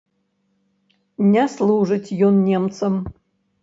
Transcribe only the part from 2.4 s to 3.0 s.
немцам!